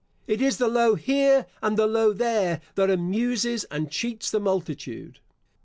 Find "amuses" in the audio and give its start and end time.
2.89-3.65